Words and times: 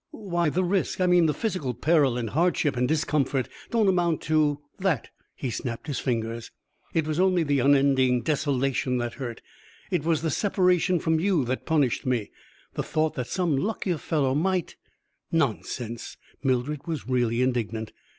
Why, 0.09 0.49
the 0.49 0.63
risk, 0.63 0.99
I 0.99 1.05
mean 1.05 1.27
the 1.27 1.31
physical 1.35 1.75
peril 1.75 2.17
and 2.17 2.31
hardship 2.31 2.75
and 2.75 2.87
discomfort, 2.87 3.47
don't 3.69 3.87
amount 3.87 4.21
to 4.21 4.59
that." 4.79 5.09
He 5.35 5.51
snapped 5.51 5.85
his 5.85 5.99
fingers. 5.99 6.49
"It 6.91 7.05
was 7.05 7.19
only 7.19 7.43
the 7.43 7.59
unending 7.59 8.23
desolation 8.23 8.97
that 8.97 9.13
hurt; 9.13 9.43
it 9.91 10.03
was 10.03 10.23
the 10.23 10.31
separation 10.31 10.99
from 10.99 11.19
you 11.19 11.45
that 11.45 11.67
punished 11.67 12.03
me 12.07 12.31
the 12.73 12.81
thought 12.81 13.13
that 13.13 13.27
some 13.27 13.55
luckier 13.55 13.99
fellow 13.99 14.33
might" 14.33 14.75
"Nonsense!" 15.45 16.17
Mildred 16.41 16.87
was 16.87 17.07
really 17.07 17.43
indignant. 17.43 17.93